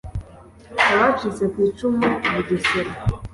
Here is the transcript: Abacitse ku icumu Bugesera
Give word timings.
Abacitse 0.93 1.43
ku 1.51 1.57
icumu 1.69 2.05
Bugesera 2.33 2.91